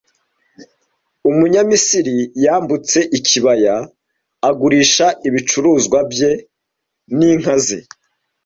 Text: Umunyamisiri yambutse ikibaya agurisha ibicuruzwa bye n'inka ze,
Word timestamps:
Umunyamisiri 1.29 2.17
yambutse 2.45 2.99
ikibaya 3.17 3.75
agurisha 4.49 5.07
ibicuruzwa 5.27 5.99
bye 6.11 6.31
n'inka 7.17 7.55
ze, 7.65 7.79